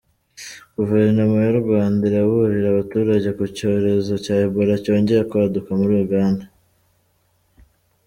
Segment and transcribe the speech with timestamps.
[0.77, 6.45] Guverinoma y’u Rwanda iraburira abaturage ku cyorezo cya Ebola cyongeye kwaduka muri Uganda